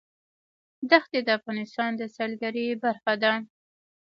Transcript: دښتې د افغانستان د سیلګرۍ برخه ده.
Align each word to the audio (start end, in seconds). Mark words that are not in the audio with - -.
دښتې 0.91 1.19
د 1.23 1.29
افغانستان 1.39 1.91
د 1.97 2.01
سیلګرۍ 2.15 2.67
برخه 2.83 3.13
ده. 3.23 3.33